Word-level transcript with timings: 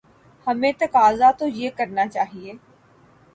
ہمیں 0.47 0.71
تقاضا 0.79 1.31
تو 1.31 1.47
یہ 1.47 1.69
کرنا 1.77 2.07
چاہیے۔ 2.07 2.53